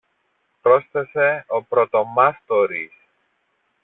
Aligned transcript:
πρόσθεσε 0.61 1.45
ο 1.47 1.63
πρωτομάστορης. 1.63 2.91